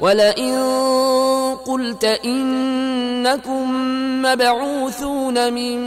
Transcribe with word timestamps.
ولئن 0.00 0.54
قلت 1.66 2.04
إنكم 2.04 3.72
مبعوثون 4.22 5.52
من 5.52 5.78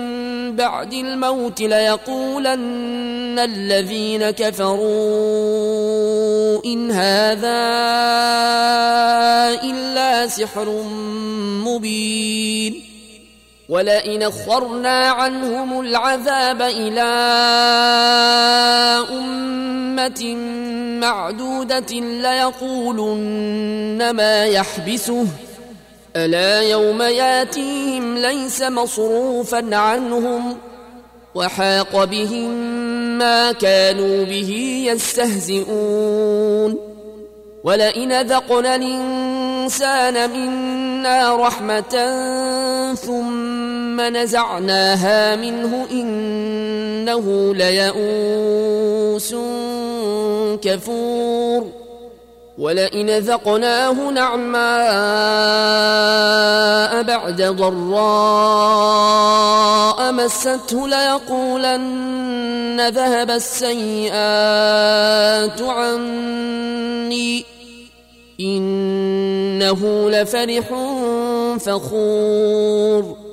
بعد 0.55 0.93
الموت 0.93 1.61
ليقولن 1.61 3.39
الذين 3.39 4.29
كفروا 4.29 5.45
إن 6.65 6.91
هذا 6.91 7.63
إلا 9.63 10.27
سحر 10.27 10.83
مبين. 11.65 12.92
ولئن 13.69 14.23
أخرنا 14.23 15.09
عنهم 15.09 15.81
العذاب 15.81 16.61
إلى 16.61 17.01
أمة 19.11 20.35
معدودة 21.01 21.99
ليقولن 22.21 24.11
ما 24.11 24.45
يحبسه. 24.45 25.25
ألا 26.15 26.61
يوم 26.61 27.01
ياتيهم 27.01 28.17
ليس 28.17 28.61
مصروفا 28.61 29.75
عنهم 29.75 30.57
وحاق 31.35 32.03
بهم 32.03 32.49
ما 33.17 33.51
كانوا 33.51 34.25
به 34.25 34.83
يستهزئون. 34.87 36.92
ولئن 37.63 38.21
ذقنا 38.21 38.75
الإنسان 38.75 40.29
منا 40.29 41.35
رحمة 41.35 41.95
ثم 42.93 44.01
نزعناها 44.01 45.35
منه 45.35 45.87
إنه 45.91 47.55
ليئوس 47.55 49.35
كفور. 50.61 51.82
ولئن 52.57 53.09
ذقناه 53.09 54.09
نعماء 54.11 54.63
بعد 57.03 57.41
ضراء 57.41 57.73
مسته 60.11 60.87
ليقولن 60.87 62.33
ذهب 62.89 63.31
السيئات 63.31 64.11
عني 65.61 67.45
إنه 68.39 70.09
لفرح 70.09 70.65
فخور 71.59 73.32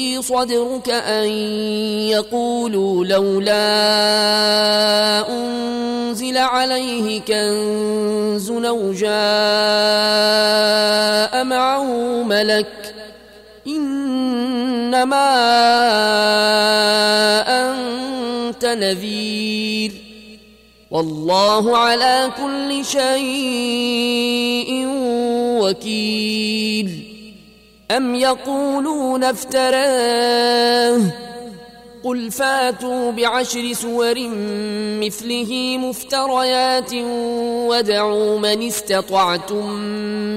صدرك 0.21 0.89
أن 0.89 1.29
يقولوا 2.09 3.05
لولا 3.05 3.59
أنزل 5.29 6.37
عليه 6.37 7.21
كنز 7.21 8.51
أو 8.51 8.93
جاء 8.93 9.11
معه 11.43 11.83
ملك 12.23 12.95
إنما 13.67 15.31
أنت 17.47 18.65
نذير 18.65 19.91
والله 20.91 21.77
على 21.77 22.31
كل 22.37 22.85
شيء 22.85 24.21
وكيل 25.61 27.10
أم 27.97 28.15
يقولون 28.15 29.23
افتراه 29.23 31.01
قل 32.03 32.31
فاتوا 32.31 33.11
بعشر 33.11 33.73
سور 33.73 34.15
مثله 34.99 35.77
مفتريات 35.77 36.93
ودعوا 37.69 38.39
من 38.39 38.67
استطعتم 38.67 39.71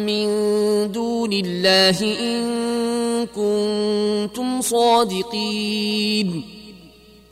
من 0.07 0.27
دون 0.93 1.33
الله 1.33 2.01
إن 2.21 3.27
كنتم 3.27 4.61
صادقين 4.61 6.45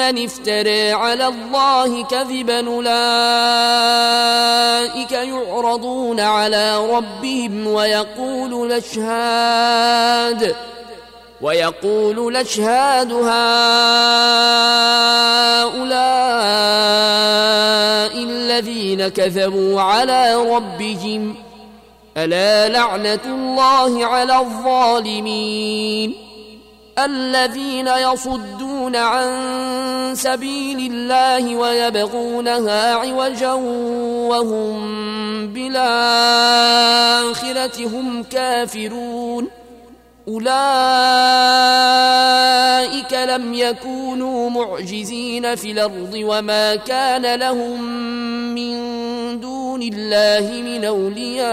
افترى 0.00 0.92
على 0.92 1.26
الله 1.26 2.04
كذبا 2.04 2.66
أولئك 2.66 2.92
يعرضون 5.12 6.20
على 6.20 6.86
ربهم 6.90 7.66
ويقول 7.66 8.68
نشهاد 8.76 10.56
ويقول 11.40 12.32
نشهاد 12.32 13.12
هؤلاء 13.12 13.32
الذين 18.16 19.08
كذبوا 19.08 19.80
على 19.80 20.34
ربهم 20.34 21.34
ألا 22.16 22.68
لعنة 22.68 23.20
الله 23.24 24.06
على 24.06 24.38
الظالمين؟ 24.38 26.31
الذين 26.98 27.88
يصدون 27.88 28.96
عن 28.96 29.28
سبيل 30.14 30.92
الله 30.92 31.56
ويبغونها 31.56 32.94
عوجا 32.94 33.52
وهم 34.32 34.82
بالآخرة 35.48 36.66
هم 37.86 38.22
كافرون. 38.22 39.48
أولئك 40.28 40.52
لم 43.12 43.54
يكونوا 43.54 44.50
معجزين 44.50 45.56
في 45.56 45.72
الأرض 45.72 46.12
وما 46.14 46.74
كان 46.76 47.34
لهم 47.34 47.82
من 48.54 48.72
دون 49.40 49.82
الله 49.82 50.62
من 50.62 50.84
أولياء. 50.84 51.52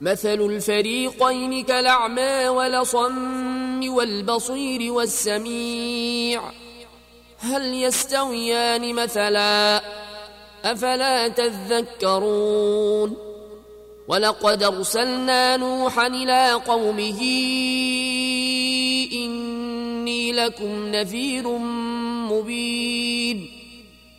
مثل 0.00 0.40
الفريقين 0.40 1.64
كالأعمى 1.64 2.48
والصم 2.48 3.88
والبصير 3.88 4.92
والسميع. 4.92 6.42
هل 7.38 7.74
يستويان 7.74 8.94
مثلا؟ 8.94 9.82
أفلا 10.64 11.28
تذكرون؟ 11.28 13.16
ولقد 14.08 14.62
أرسلنا 14.62 15.56
نوحا 15.56 16.06
إلى 16.06 16.52
قومه 16.52 17.20
إني 19.12 20.32
لكم 20.32 20.86
نذير 20.86 21.48
مبين. 22.30 23.55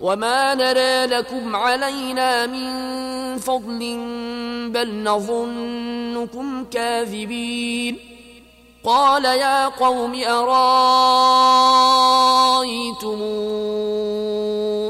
وما 0.00 0.54
نرى 0.54 1.06
لكم 1.06 1.56
علينا 1.56 2.46
من 2.46 2.70
فضل 3.38 3.78
بل 4.72 5.02
نظنكم 5.02 6.64
كاذبين 6.64 7.98
قال 8.84 9.24
يا 9.24 9.68
قوم 9.68 10.22
أرايتم 10.24 10.80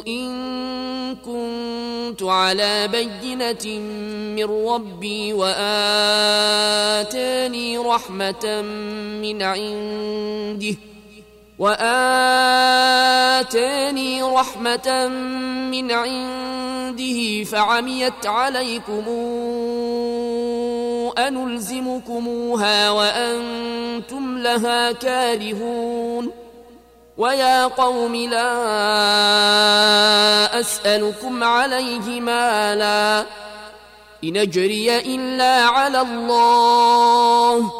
إن 0.06 0.30
كنت 1.16 2.22
على 2.22 2.88
بينة 2.88 3.78
من 4.36 4.44
ربي 4.68 5.32
وآتاني 5.32 6.58
رحمة 7.78 8.62
من 9.22 9.42
عنده 9.42 10.76
وآتاني 11.60 13.42
رحمة 14.22 15.08
من 15.70 15.92
عنده 15.92 17.44
فعميت 17.44 18.26
عليكم 18.26 19.04
أنلزمكموها 21.18 22.90
وأنتم 22.90 24.38
لها 24.38 24.92
كارهون 24.92 26.30
ويا 27.18 27.66
قوم 27.66 28.16
لا 28.16 28.50
أسألكم 30.60 31.44
عليه 31.44 32.20
مالا 32.20 33.26
إن 34.24 34.36
أجري 34.36 34.98
إلا 34.98 35.64
على 35.64 36.00
الله 36.00 37.72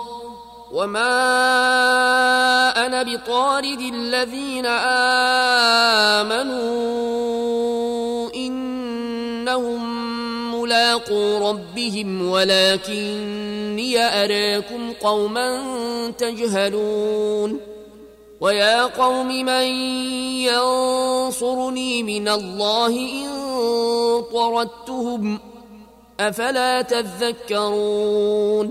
وما 0.73 2.00
بطارد 3.03 3.81
الذين 3.81 4.67
آمنوا 6.27 8.31
إنهم 8.35 9.81
ملاقو 10.61 11.51
ربهم 11.51 12.31
ولكني 12.31 13.99
أراكم 13.99 14.93
قوما 14.93 15.63
تجهلون 16.19 17.61
ويا 18.41 18.83
قوم 18.83 19.29
من 19.29 19.65
ينصرني 20.49 22.03
من 22.03 22.29
الله 22.29 22.89
إن 22.89 23.31
طردتهم 24.33 25.39
أفلا 26.21 26.83
تذكرون 26.83 28.71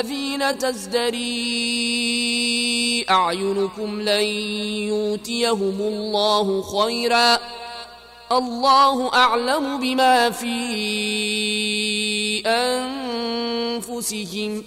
للذين 0.00 0.58
تزدري 0.58 1.20
أعينكم 3.10 4.00
لن 4.00 4.24
يؤتيهم 4.88 5.80
الله 5.80 6.62
خيرا 6.62 7.38
الله 8.32 9.14
أعلم 9.14 9.80
بما 9.80 10.30
في 10.30 10.56
أنفسهم 13.76 14.64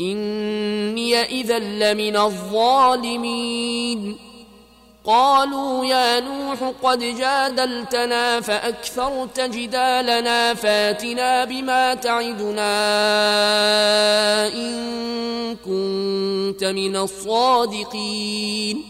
إني 0.00 1.22
إذا 1.22 1.58
لمن 1.58 2.16
الظالمين 2.16 3.50
قالوا 5.10 5.84
يا 5.84 6.20
نوح 6.20 6.72
قد 6.82 6.98
جادلتنا 6.98 8.40
فأكثرت 8.40 9.40
جدالنا 9.40 10.54
فاتنا 10.54 11.44
بما 11.44 11.94
تعدنا 11.94 12.76
إن 14.46 15.56
كنت 15.56 16.64
من 16.64 16.96
الصادقين. 16.96 18.84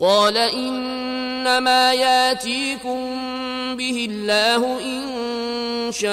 قال 0.00 0.36
إنما 0.36 1.92
ياتيكم 1.92 3.16
به 3.76 4.06
الله 4.10 4.78
إن 4.80 5.02
شاء 5.92 6.10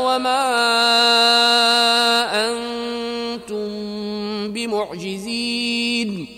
وما 0.00 0.44
أنتم 2.48 3.68
بمعجزين. 4.52 6.37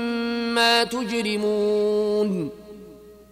تجرمون 0.83 2.49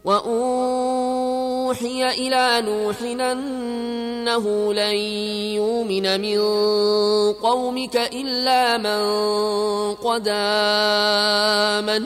وأوحي 0.06 2.10
إلى 2.10 2.62
نوح 2.66 3.02
أنه 3.02 4.74
لن 4.74 4.96
يؤمن 5.56 6.22
من 6.22 6.40
قومك 7.34 7.96
إلا 7.96 8.78
من 8.78 9.02
قد 9.96 10.28
آمن 10.32 12.06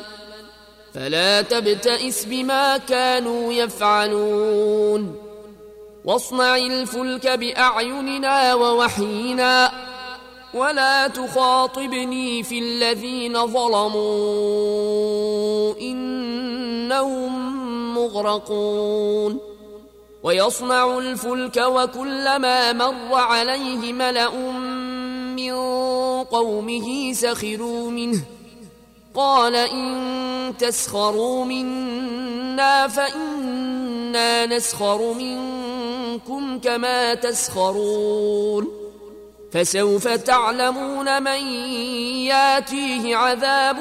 فلا 0.93 1.41
تبتئس 1.41 2.25
بما 2.25 2.77
كانوا 2.77 3.53
يفعلون 3.53 5.15
واصنع 6.05 6.55
الفلك 6.55 7.27
بأعيننا 7.27 8.53
ووحينا 8.53 9.71
ولا 10.53 11.07
تخاطبني 11.07 12.43
في 12.43 12.59
الذين 12.59 13.47
ظلموا 13.47 14.03
إنهم 15.81 17.33
مغرقون. 17.95 19.39
ويصنع 20.23 20.97
الفلك 20.97 21.57
وكلما 21.57 22.73
مر 22.73 23.13
عليه 23.13 23.93
ملأ 23.93 24.35
من 25.35 25.53
قومه 26.23 27.13
سخروا 27.13 27.91
منه. 27.91 28.21
قال 29.15 29.55
إن 29.55 30.53
تسخروا 30.59 31.45
منا 31.45 32.87
فإنا 32.87 34.45
نسخر 34.45 35.13
منكم 35.13 36.59
كما 36.59 37.13
تسخرون. 37.13 38.82
فسوف 39.53 40.07
تعلمون 40.07 41.23
من 41.23 41.47
ياتيه 42.25 43.15
عذاب 43.15 43.77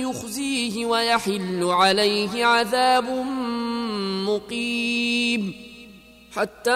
يخزيه 0.00 0.86
ويحل 0.86 1.64
عليه 1.64 2.44
عذاب 2.44 3.10
مقيم. 4.28 5.70
حتى 6.36 6.70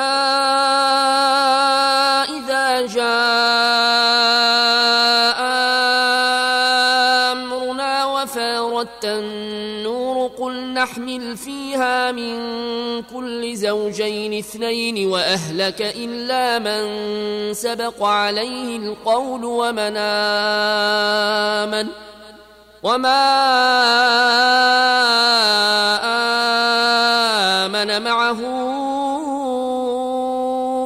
إذا 2.34 2.86
جاء 2.86 3.04
أمرنا 7.32 8.04
وفاردت 8.04 9.04
النور 9.04 9.93
قل 10.84 10.90
نحمل 10.90 11.36
فيها 11.36 12.12
من 12.12 12.36
كل 13.02 13.56
زوجين 13.56 14.38
اثنين 14.38 15.08
وأهلك 15.08 15.82
إلا 15.82 16.58
من 16.58 17.54
سبق 17.54 18.02
عليه 18.02 18.76
القول 18.76 19.44
ومن 19.44 19.96
آمن 21.56 21.88
وما 22.82 23.24
آمن 27.64 28.02
معه 28.02 28.40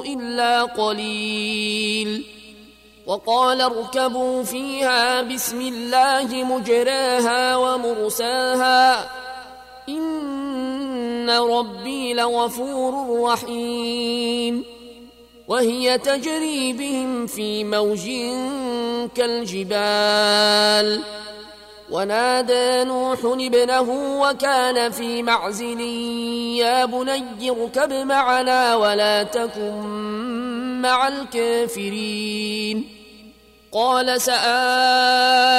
إلا 0.06 0.62
قليل 0.62 2.24
وقال 3.06 3.60
اركبوا 3.60 4.42
فيها 4.42 5.22
بسم 5.22 5.60
الله 5.60 6.44
مجراها 6.44 7.56
ومرساها 7.56 9.08
إن 11.28 11.50
ربي 11.50 12.14
لغفور 12.14 13.20
رحيم 13.22 14.64
وهي 15.48 15.98
تجري 15.98 16.72
بهم 16.72 17.26
في 17.26 17.64
موج 17.64 18.10
كالجبال 19.14 21.02
ونادى 21.90 22.84
نوح 22.84 23.18
ابنه 23.24 24.20
وكان 24.20 24.90
في 24.90 25.22
معزل 25.22 25.80
يا 26.60 26.84
بني 26.84 27.50
اركب 27.50 27.92
معنا 27.92 28.76
ولا 28.76 29.22
تكن 29.22 29.82
مع 30.82 31.08
الكافرين 31.08 32.88
قال 33.72 34.20
سآوي 34.20 35.58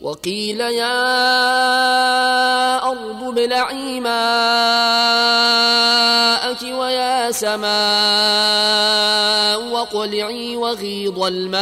وقيل 0.00 0.60
يا 0.60 0.96
أرض 2.88 3.28
ابلعي 3.28 4.00
ماءك 4.00 4.12
ويا 6.62 7.32
سماء 7.32 7.70
وقلعي 9.72 10.56
وغيض 10.56 11.22
الماء 11.22 11.60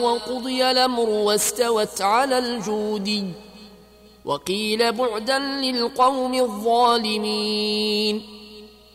وقضي 0.00 0.70
الأمر 0.70 1.08
واستوت 1.08 2.02
على 2.02 2.38
الجود. 2.38 3.32
وقيل 4.24 4.92
بعدا 4.92 5.38
للقوم 5.38 6.34
الظالمين. 6.34 8.33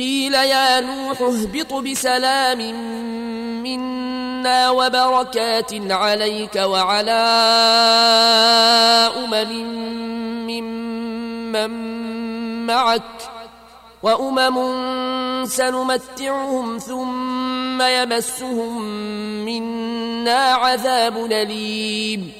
قيل 0.00 0.34
يا 0.34 0.80
نوح 0.80 1.20
اهبط 1.20 1.74
بسلام 1.74 2.58
منا 3.62 4.70
وبركات 4.70 5.92
عليك 5.92 6.56
وعلى 6.56 7.22
أمم 9.16 9.52
ممن 10.48 11.70
معك 12.66 13.02
وأمم 14.02 14.56
سنمتعهم 15.46 16.78
ثم 16.78 17.82
يمسهم 17.82 18.82
منا 19.44 20.52
عذاب 20.52 21.24
أليم. 21.24 22.32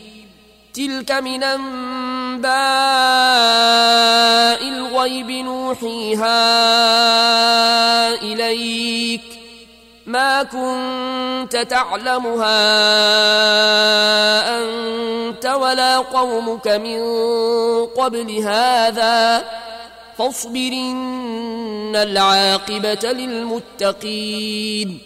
تلك 0.75 1.13
من 1.13 1.43
أنباء 1.43 2.10
الغيب 4.63 5.31
نوحيها 5.31 6.33
إليك. 8.15 9.23
ما 10.07 10.43
كنت 10.43 11.57
تعلمها 11.57 12.59
أنت 14.59 15.47
ولا 15.47 15.99
قومك 15.99 16.69
من 16.69 17.01
قبل 17.87 18.43
هذا. 18.43 19.45
فاصبر 20.19 20.71
إن 20.73 21.97
العاقبة 21.97 23.13
للمتقين. 23.13 24.99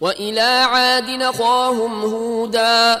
وإلى 0.00 0.40
عاد 0.40 1.10
نخاهم 1.10 2.02
هودا. 2.02 3.00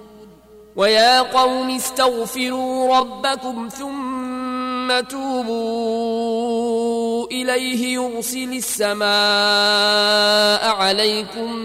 ويا 0.75 1.21
قوم 1.21 1.69
استغفروا 1.69 2.97
ربكم 2.97 3.69
ثم 3.69 4.99
توبوا 4.99 6.31
إليه 7.31 7.93
يرسل 7.93 8.53
السماء 8.53 9.05
عليكم 10.75 11.55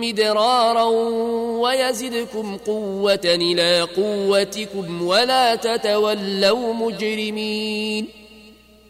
مدرارا 0.00 0.84
ويزدكم 1.60 2.56
قوة 2.66 3.20
إلى 3.24 3.80
قوتكم 3.80 5.02
ولا 5.02 5.54
تتولوا 5.54 6.74
مجرمين 6.74 8.08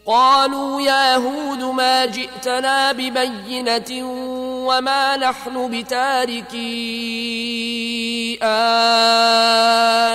قالوا 0.05 0.81
يا 0.81 1.15
هود 1.15 1.63
ما 1.63 2.05
جئتنا 2.05 2.91
ببينة 2.91 4.03
وما 4.67 5.17
نحن 5.17 5.71
بتاركي 5.71 6.57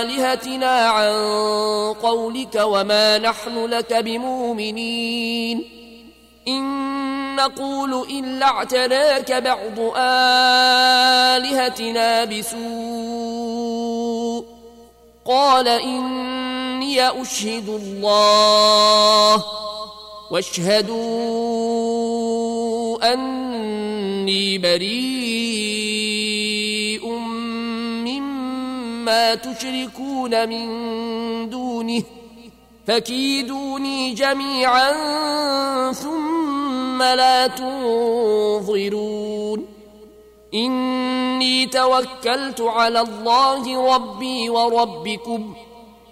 آلهتنا 0.03 0.89
عن 0.89 1.13
قولك 2.03 2.61
وما 2.63 3.19
نحن 3.19 3.65
لك 3.67 3.95
بمؤمنين 3.95 5.65
إن 6.49 6.83
نقول 7.37 8.07
إلا 8.11 8.47
اعتراك 8.47 9.33
بعض 9.33 9.79
آلهتنا 11.37 12.25
بسوء 12.25 12.63
قال 15.27 15.69
إني 15.69 17.23
أشهد 17.23 17.69
الله 17.69 19.45
واشهدوا 20.33 20.93
أني 23.13 24.59
بريء 24.59 25.13
مما 28.09 29.35
تشركون 29.35 30.49
من 30.49 30.67
دونه 31.51 32.03
فكيدوني 32.87 34.15
جميعا 34.15 34.93
ثم 35.93 37.03
لا 37.03 37.47
تنظرون. 37.47 39.03
إني 40.55 41.67
توكلت 41.67 42.61
على 42.61 43.01
الله 43.01 43.95
ربي 43.95 44.51
وربكم 44.51 45.55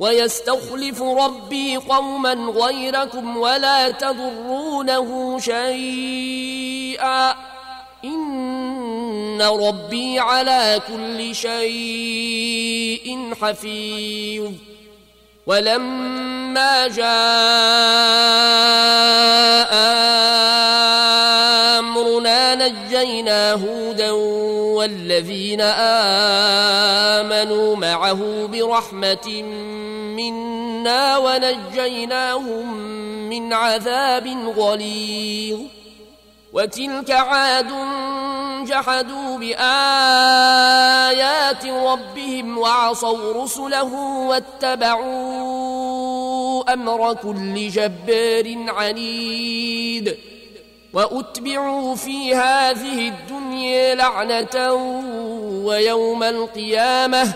ويستخلف 0.00 1.02
ربي 1.02 1.76
قوما 1.76 2.32
غيركم 2.32 3.36
ولا 3.36 3.90
تضرونه 3.90 5.38
شيئا. 5.38 7.34
إن 8.04 9.42
ربي 9.42 10.18
على 10.18 10.80
كل 10.88 11.34
شيء 11.34 13.34
حفيظ. 13.42 14.52
ولما 15.46 16.88
جاء 16.88 17.10
نجينا 22.54 23.52
هودا 23.52 24.10
والذين 24.76 25.60
آمنوا 27.20 27.76
معه 27.76 28.46
برحمة 28.52 29.42
منا 30.16 31.18
ونجيناهم 31.18 32.74
من 33.28 33.52
عذاب 33.52 34.26
غليظ. 34.56 35.58
وتلك 36.52 37.10
عاد 37.10 37.72
جحدوا 38.66 39.38
بآيات 39.38 39.66
ربهم 41.66 42.58
وعصوا 42.58 43.44
رسله 43.44 43.94
واتبعوا 44.26 45.52
أمر 46.72 47.14
كل 47.14 47.68
جبار 47.68 48.54
عنيد. 48.68 50.16
وأتبعوا 50.92 51.94
في 51.94 52.34
هذه 52.34 53.08
الدنيا 53.08 53.94
لعنة 53.94 54.72
ويوم 55.64 56.22
القيامة. 56.22 57.32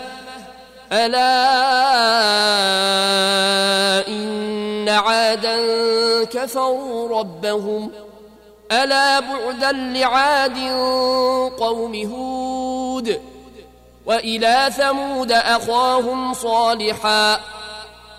ألا 0.91 1.27
إن 4.07 4.89
عادا 4.89 5.57
كفروا 6.23 7.19
ربهم 7.19 7.91
ۖ. 7.91 7.91
ألا 8.71 9.19
بعدا 9.19 9.71
لعاد 9.71 10.57
قوم 11.59 11.95
هود. 11.95 13.21
وإلى 14.05 14.69
ثمود 14.77 15.31
أخاهم 15.31 16.33
صالحا. 16.33 17.39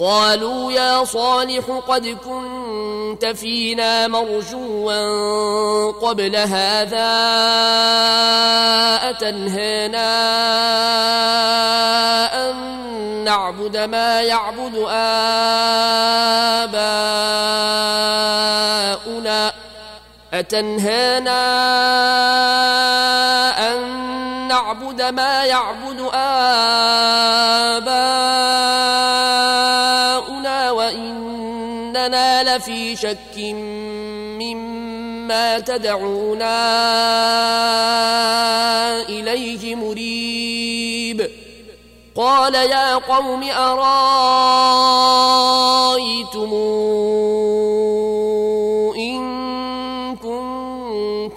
قالوا 0.00 0.72
يا 0.72 1.04
صالح 1.04 1.64
قد 1.88 2.06
كنت 2.06 3.26
فينا 3.26 4.08
مرجوا 4.08 5.92
قبل 5.92 6.36
هذا 6.36 7.10
أتنهانا 9.10 10.10
أن 12.50 12.56
نعبد 13.24 13.76
ما 13.76 14.22
يعبد 14.22 14.84
آباؤنا 14.88 15.50
أتنهانا 20.32 21.40
أن 23.72 23.80
نعبد 24.48 25.02
ما 25.02 25.44
يعبد 25.44 26.00
آباؤنا 26.14 26.80
وإننا 32.00 32.56
لفي 32.56 32.96
شك 32.96 33.38
مما 34.40 35.58
تدعونا 35.58 36.56
إليه 39.08 39.74
مريب. 39.74 41.30
قال 42.16 42.54
يا 42.54 42.94
قوم 42.94 43.42
أرأيتم 43.42 43.90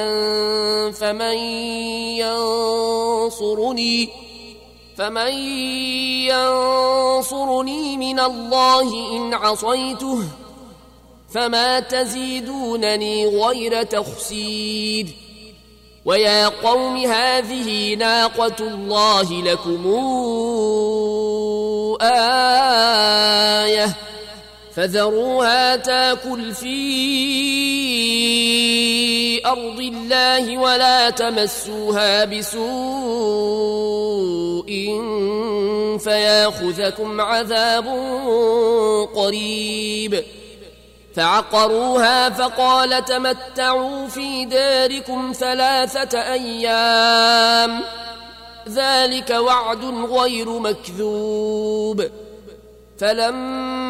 فمن 0.92 1.38
ينصرني 2.22 4.10
فمن 4.98 5.34
ينصرني 6.30 7.98
من 7.98 8.20
الله 8.20 9.18
إن 9.18 9.34
عصيته 9.34 10.20
فما 11.34 11.80
تزيدونني 11.80 13.26
غير 13.26 13.84
تخسير. 13.84 15.08
ويا 16.06 16.48
قوم 16.48 16.98
هذه 16.98 17.96
ناقة 17.96 18.56
الله 18.60 19.42
لكم 19.42 19.88
آية. 22.02 23.96
فذروها 24.76 25.76
تاكل 25.76 26.54
في 26.54 26.76
أرض 29.46 29.80
الله 29.80 30.58
ولا 30.58 31.10
تمسوها 31.10 32.26
بسوء 32.26 32.66
فياخذكم 36.00 37.22
عذاب 37.22 37.88
قريب. 39.16 40.24
فعقروها 41.16 42.30
فقال 42.30 43.06
تمتعوا 43.06 44.08
في 44.08 44.46
داركم 44.46 45.34
ثلاثة 45.40 46.34
أيام. 46.34 47.82
ذلك 48.70 49.30
وعد 49.30 49.86
غير 49.86 50.50
مكذوب. 50.50 52.10
فلما 53.00 53.85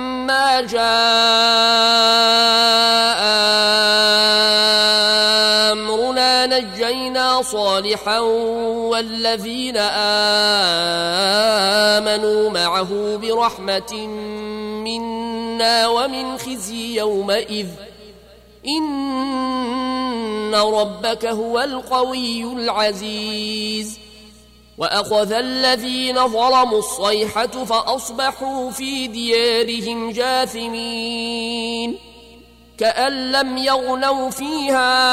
جاء 0.62 0.86
أمرنا 5.72 6.46
نجينا 6.46 7.42
صالحا 7.42 8.20
والذين 8.20 9.78
آمنوا 11.98 12.50
معه 12.50 13.18
برحمة 13.18 14.08
منا 14.86 15.88
ومن 15.88 16.38
خزي 16.38 16.98
يومئذ. 16.98 17.68
إن 18.68 20.56
ربك 20.56 21.26
هو 21.26 21.60
القوي 21.60 22.44
العزيز. 22.44 24.05
وأخذ 24.78 25.32
الذين 25.32 26.28
ظلموا 26.28 26.80
الصيحة 26.80 27.48
فأصبحوا 27.48 28.72
في 28.72 29.08
ديارهم 29.08 30.12
جاثمين 30.12 31.98
كأن 32.78 33.32
لم 33.32 33.58
يغنوا 33.58 34.30
فيها 34.30 35.06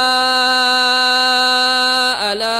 ألا 2.32 2.58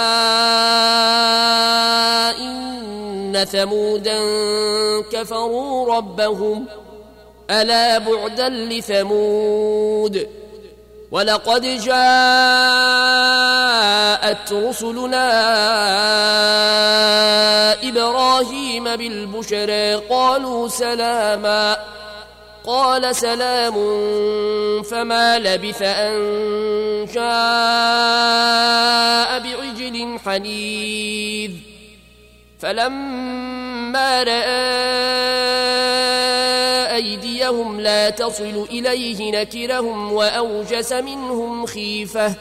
إن 2.38 3.44
ثمودا 3.44 4.20
كفروا 5.12 5.96
ربهم 5.96 6.66
ألا 7.50 7.98
بعدا 7.98 8.48
لثمود 8.48 10.41
ولقد 11.12 11.62
جاءت 11.62 11.92
رسلنا 14.52 15.28
إبراهيم 17.88 18.84
بالبشرى 18.96 19.94
قالوا 19.94 20.68
سلاما 20.68 21.76
قال 22.64 23.16
سلام 23.16 23.74
فما 24.82 25.38
لبث 25.38 25.82
أن 25.82 26.14
جاء 27.14 27.30
بعجل 29.38 30.18
حنيذ 30.24 31.52
فلما 32.60 34.22
رأى 34.22 35.21
أيديهم 36.94 37.80
لا 37.80 38.10
تصل 38.10 38.66
إليه 38.70 39.40
نكرهم 39.40 40.12
وأوجس 40.12 40.92
منهم 40.92 41.66
خيفة. 41.66 42.34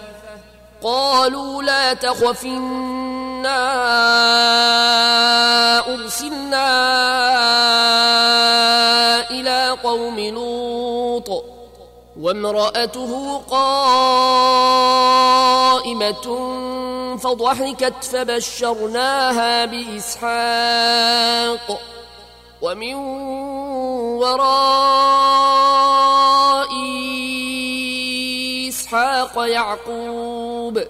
قالوا 0.84 1.64
لا 1.64 1.94
تخف 1.94 2.46
إنا 2.46 3.62
أرسلنا 5.94 6.70
إلى 9.30 9.78
قوم 9.84 10.20
لوط. 10.20 11.44
وامرأته 12.20 13.38
قائمة 13.38 14.02
فضحكت 17.18 18.04
فبشرناها 18.04 19.66
بإسحاق. 19.66 20.32
ومن 22.62 22.94
وراء 24.22 25.62
إسحاق 28.70 29.48
يعقوب 29.48 30.84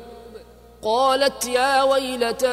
قالت 0.84 1.46
يا 1.48 1.84
ويلتى 1.84 2.48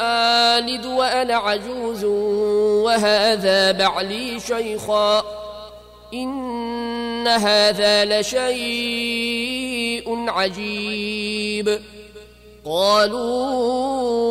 آلد 0.00 0.86
وأنا 0.86 1.34
عجوز 1.34 2.04
وهذا 2.84 3.72
بعلي 3.72 4.40
شيخا 4.40 5.24
إن 6.14 7.28
هذا 7.28 8.20
لشيء 8.20 9.50
عجيب 10.28 11.80
قالوا 12.64 14.30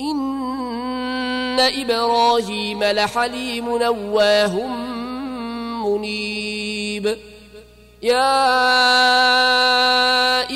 إن 0.00 1.60
إبراهيم 1.60 2.84
لحليم 2.84 3.78
نواه 3.78 4.66
منيب. 5.86 7.18
يا 8.02 8.42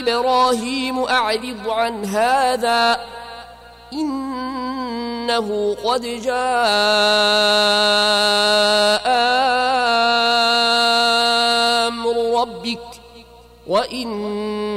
إبراهيم 0.00 0.98
أعرض 0.98 1.68
عن 1.68 2.04
هذا 2.04 3.00
إنه 3.92 5.76
قد 5.84 6.02
جاء 6.02 6.36
أمر 11.86 12.40
ربك 12.40 12.86
وإنهم 13.66 14.76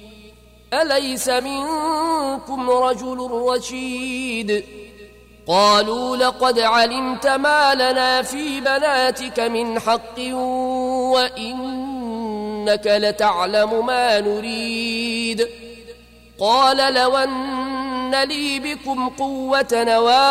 أليس 0.73 1.29
منكم 1.29 2.69
رجل 2.69 3.31
رشيد؟ 3.31 4.65
قالوا 5.47 6.17
لقد 6.17 6.59
علمت 6.59 7.27
ما 7.27 7.75
لنا 7.75 8.21
في 8.21 8.61
بناتك 8.61 9.39
من 9.39 9.79
حق 9.79 10.19
وإنك 11.13 12.87
لتعلم 12.87 13.85
ما 13.85 14.19
نريد. 14.19 15.47
قال 16.39 16.93
لو 16.93 17.17
أن 17.17 18.23
لي 18.23 18.59
بكم 18.59 19.09
قوة 19.09 19.67
نواوي 19.73 20.21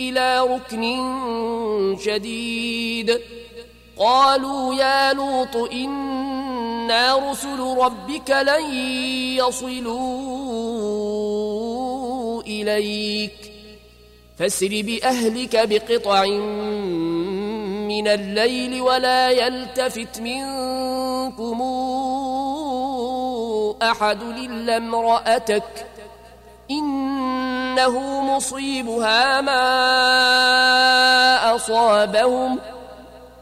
إلى 0.00 0.40
ركن 0.40 0.82
شديد. 2.04 3.20
قالوا 4.02 4.74
يا 4.74 5.12
لوط 5.12 5.56
إنا 5.72 7.30
رسل 7.30 7.60
ربك 7.60 8.30
لن 8.30 8.74
يصلوا 9.36 10.02
إليك. 12.42 13.52
فاسر 14.38 14.68
بأهلك 14.68 15.68
بقطع 15.68 16.24
من 17.88 18.08
الليل 18.08 18.80
ولا 18.80 19.30
يلتفت 19.30 20.20
منكم 20.20 21.62
أحد 23.82 24.22
إلا 24.22 24.76
امرأتك. 24.76 25.86
إنه 26.70 28.20
مصيبها 28.36 29.40
ما 29.40 29.62
أصابهم. 31.56 32.58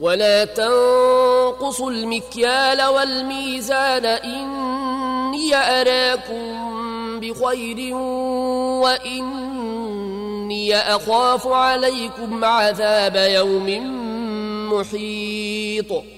ولا 0.00 0.44
تنقصوا 0.44 1.90
المكيال 1.90 2.82
والميزان 2.82 4.04
إني 4.06 5.54
أراكم 5.54 7.20
بخير 7.20 7.94
وإني 8.84 10.76
أخاف 10.76 11.46
عليكم 11.46 12.44
عذاب 12.44 13.16
يوم 13.16 13.98
محيط. 14.72 16.17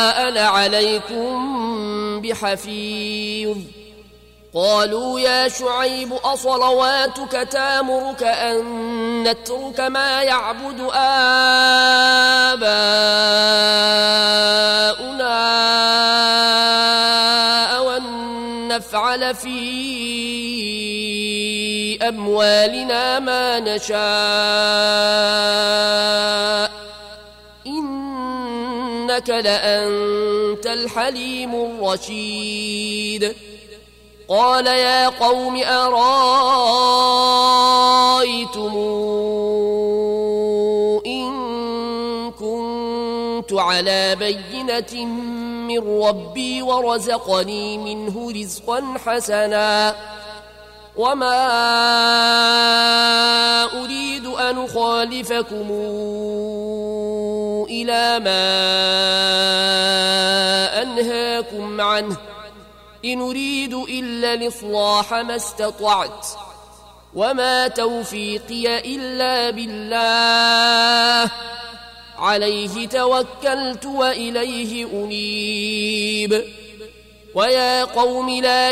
أنا 0.31 0.47
عليكم 0.47 2.21
بحفيظ. 2.21 3.57
قالوا 4.53 5.19
يا 5.19 5.47
شعيب 5.47 6.13
أصلواتك 6.13 7.47
تامرك 7.51 8.23
أن 8.23 9.23
نترك 9.23 9.79
ما 9.79 10.23
يعبد 10.23 10.79
آباؤنا 10.79 11.31
أو 17.77 17.99
نفعل 18.67 19.35
في 19.35 19.59
أموالنا 22.07 23.19
ما 23.19 23.59
نشاء. 23.59 24.01
إنك 29.11 29.29
لأنت 29.29 30.67
الحليم 30.67 31.55
الرشيد. 31.55 33.35
قال 34.27 34.67
يا 34.67 35.09
قوم 35.09 35.63
أرأيتم 35.63 36.01
إن 41.05 41.31
كنت 42.31 43.53
على 43.53 44.15
بينة 44.15 45.05
من 45.67 46.03
ربي 46.03 46.61
ورزقني 46.61 47.77
منه 47.77 48.31
رزقا 48.31 48.93
حسنا 49.05 49.95
وما 51.01 51.43
أريد 53.83 54.25
أن 54.25 54.65
أخالفكم 54.65 55.67
إلى 57.69 58.19
ما 58.19 58.41
أنهاكم 60.81 61.81
عنه 61.81 62.17
إن 63.05 63.21
أريد 63.21 63.73
إلا 63.73 64.33
الإصلاح 64.33 65.13
ما 65.13 65.35
استطعت 65.35 66.27
وما 67.15 67.67
توفيقي 67.67 68.95
إلا 68.95 69.49
بالله 69.49 71.31
عليه 72.17 72.87
توكلت 72.87 73.85
وإليه 73.85 74.85
أنيب 74.85 76.43
ويا 77.35 77.83
قوم 77.83 78.29
لا 78.29 78.71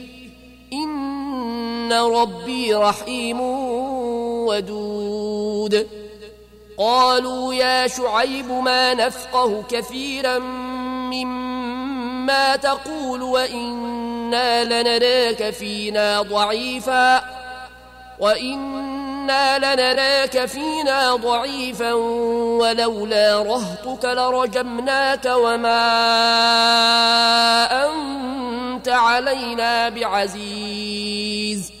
ربي 1.93 2.73
رحيم 2.73 3.41
ودود. 4.47 5.87
قالوا 6.77 7.53
يا 7.53 7.87
شعيب 7.87 8.51
ما 8.51 8.93
نفقه 8.93 9.63
كثيرا 9.69 10.39
مما 11.09 12.55
تقول 12.55 13.21
وإنا 13.21 14.63
لنراك 14.63 15.49
فينا 15.49 16.21
ضعيفا. 16.21 17.23
وإنا 18.19 19.57
لنراك 19.57 20.45
فينا 20.45 21.15
ضعيفا 21.15 21.93
ولولا 21.93 23.43
رهطك 23.43 24.05
لرجمناك 24.05 25.25
وما 25.25 25.81
أنت 27.85 28.89
علينا 28.89 29.89
بعزيز. 29.89 31.80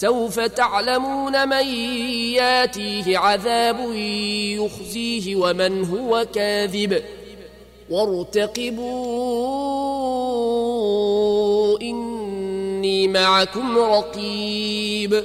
سوف 0.00 0.40
تعلمون 0.40 1.48
من 1.48 1.66
ياتيه 2.34 3.18
عذاب 3.18 3.92
يخزيه 4.58 5.36
ومن 5.36 5.84
هو 5.84 6.26
كاذب. 6.34 7.02
وارتقبوا 7.90 8.88
إني 11.80 13.08
معكم 13.08 13.78
رقيب. 13.78 15.24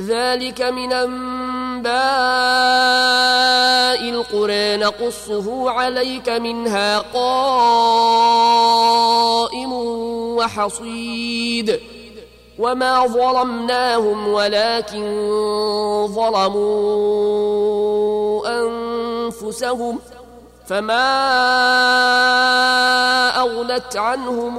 ذلك 0.00 0.62
من 0.62 0.92
أنباء 0.92 1.90
القرى 4.10 4.76
نقصه 4.76 5.70
عليك 5.70 6.28
منها 6.28 6.98
قائم 6.98 8.12
وحصيد. 10.36 11.80
وما 12.58 13.06
ظلمناهم 13.06 14.28
ولكن 14.28 15.06
ظلموا 16.14 17.56
أنفسهم 18.48 19.98
فما 20.66 21.06
أغنت 23.40 23.96
عنهم 23.96 24.58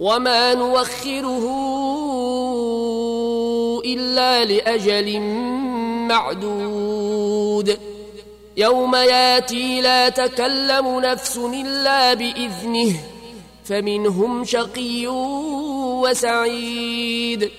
وما 0.00 0.54
نوخره 0.54 1.44
الا 3.84 4.44
لاجل 4.44 5.20
معدود 6.08 7.78
يوم 8.56 8.94
ياتي 8.94 9.80
لا 9.80 10.08
تكلم 10.08 11.00
نفس 11.00 11.36
الا 11.36 12.14
باذنه 12.14 12.96
فمنهم 13.64 14.44
شقي 14.44 15.06
وسعيد 16.02 17.50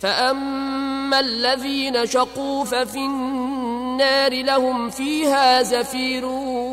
فاما 0.00 1.20
الذين 1.20 2.06
شقوا 2.06 2.64
ففي 2.64 2.98
النار 2.98 4.42
لهم 4.42 4.90
فيها 4.90 5.62
زفير 5.62 6.26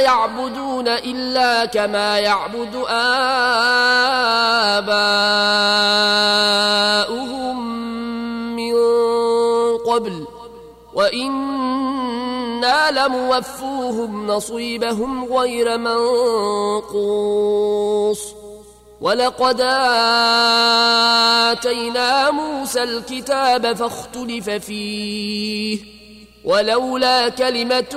يعبدون 0.00 0.88
إلا 0.88 1.64
كما 1.64 2.18
يعبد 2.18 2.84
آباؤهم 2.88 3.26
من 8.56 8.74
قبل. 9.78 10.26
وإنا 10.94 12.90
لموفوهم 12.90 14.26
نصيبهم 14.26 15.24
غير 15.24 15.78
منقوص. 15.78 17.16
ولقد 19.00 19.60
آتينا 21.50 22.30
موسى 22.30 22.82
الكتاب 22.82 23.76
فاختلف 23.76 24.50
فيه. 24.50 25.78
ولولا 26.44 27.28
كلمة 27.28 27.96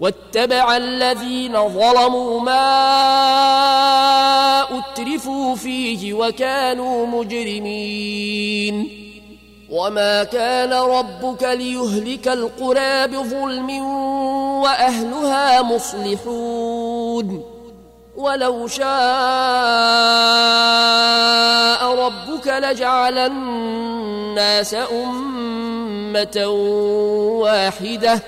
واتبع 0.00 0.76
الذين 0.76 1.68
ظلموا 1.68 2.40
ما 2.40 2.64
أترفوا 4.78 5.54
فيه 5.54 6.12
وكانوا 6.12 7.06
مجرمين. 7.06 9.04
وما 9.70 10.24
كان 10.24 10.72
ربك 10.72 11.42
ليهلك 11.42 12.28
القرى 12.28 13.06
بظلم 13.06 13.70
وأهلها 14.62 15.62
مصلحون. 15.62 17.44
ولو 18.16 18.66
شاء 18.66 18.84
ربك 22.06 22.46
لجعل 22.46 23.18
الناس 23.18 24.74
أمة 24.74 26.46
واحدة. 27.40 28.22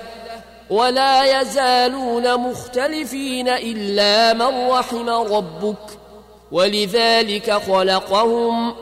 ولا 0.69 1.41
يزالون 1.41 2.49
مختلفين 2.49 3.47
إلا 3.47 4.33
من 4.33 4.69
رحم 4.69 5.09
ربك. 5.09 5.77
ولذلك 6.51 7.51
خلقهم 7.51 8.73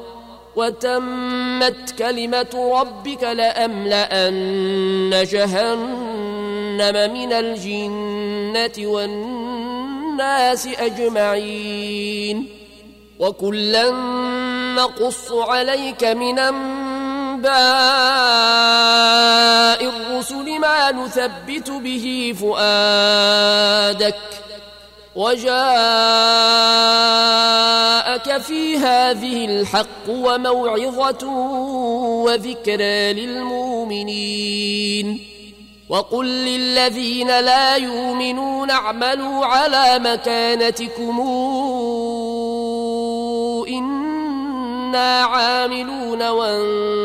وتمت 0.55 1.91
كلمة 1.99 2.81
ربك 2.81 3.23
لأملأن 3.23 5.25
جهنم 5.31 7.13
من 7.13 7.33
الجنة 7.33 8.91
والناس 8.91 10.67
أجمعين. 10.67 12.49
وكلا 13.19 13.91
نقص 14.75 15.31
عليك 15.31 16.03
من 16.03 16.39
أنباء 17.35 17.55
الرسل 19.89 20.59
ما 20.59 20.91
نثبت 20.91 21.69
به 21.69 22.35
فؤادك 22.39 24.15
وجاءك 25.15 25.55
في 28.41 28.77
هذه 28.77 29.45
الحق 29.45 30.09
وموعظة 30.09 31.27
وذكرى 32.25 33.13
للمؤمنين 33.13 34.55
وقل 35.89 36.25
للذين 36.25 37.27
لا 37.27 37.75
يؤمنون 37.75 38.71
اعملوا 38.71 39.45
على 39.45 39.99
مكانتكم 39.99 41.21
إن 43.67 44.05
إنا 44.95 45.23
عاملون 45.23 46.27
وانتظروا 46.27 47.04